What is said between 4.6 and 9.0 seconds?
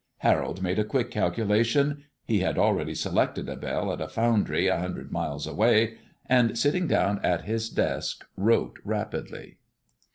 a hundred miles away and sitting down at his desk wrote